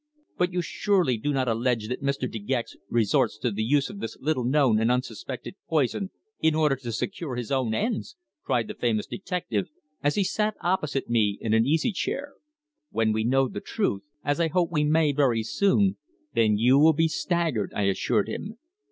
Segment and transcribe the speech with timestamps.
[0.35, 2.21] "But you surely do not allege that Mr.
[2.27, 6.75] De Gex resorts to the use of this little known and unsuspected poison in order
[6.77, 9.67] to secure his own ends!" cried the famous detective,
[10.03, 12.33] as he sat opposite me in an easy chair.
[12.89, 15.97] "When we know the truth as I hope we may very soon
[16.33, 18.57] then you will be staggered," I assured him.